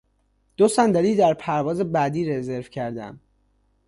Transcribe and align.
دو 0.57 0.67
صندلی 0.67 1.15
در 1.15 1.33
پرواز 1.33 1.79
بعدی 1.79 2.25
رزرو 2.25 2.61
کردهام. 2.61 3.19